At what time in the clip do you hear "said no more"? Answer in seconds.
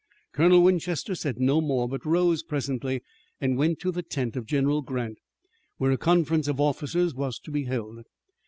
1.13-1.87